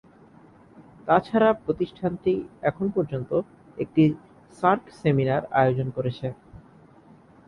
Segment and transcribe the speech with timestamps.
[1.07, 2.33] তাছাড়াও প্রতিষ্ঠানটি
[2.69, 3.31] এখন পর্যন্ত
[3.77, 4.03] একটি
[4.59, 6.27] সার্ক সেমিনার আয়োজন করেছে।